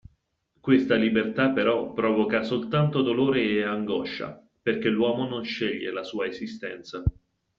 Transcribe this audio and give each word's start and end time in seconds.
Questa 0.59 0.95
libertà 0.95 1.51
però 1.51 1.93
provoca 1.93 2.41
soltanto 2.41 3.03
dolore 3.03 3.43
e 3.43 3.61
angoscia 3.63 4.43
perché 4.59 4.89
l'uomo 4.89 5.29
non 5.29 5.43
sceglie 5.43 5.91
la 5.91 6.01
sua 6.01 6.25
esistenza. 6.25 7.03